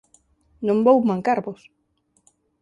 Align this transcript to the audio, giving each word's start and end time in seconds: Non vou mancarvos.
Non 0.67 0.77
vou 0.87 0.99
mancarvos. 1.09 1.61